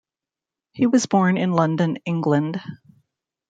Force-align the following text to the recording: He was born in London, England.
He 0.71 0.87
was 0.87 1.05
born 1.05 1.37
in 1.37 1.51
London, 1.51 1.99
England. 2.05 2.59